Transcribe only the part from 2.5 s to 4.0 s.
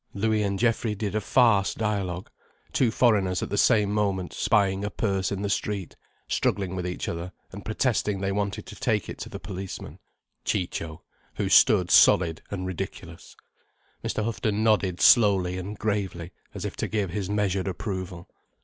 two foreigners at the same